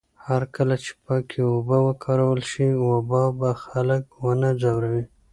[0.27, 5.03] هرکله چې پاکې اوبه وکارول شي، وبا به خلک ونه ځوروي.